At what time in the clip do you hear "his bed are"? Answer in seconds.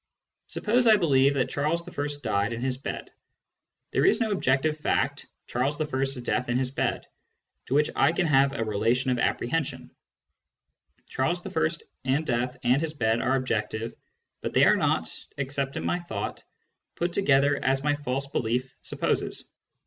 12.81-13.35